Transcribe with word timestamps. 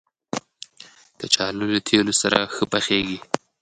کچالو 1.19 1.65
له 1.73 1.79
تېلو 1.87 2.13
سره 2.21 2.39
ښه 2.53 2.63
پخېږي 2.71 3.19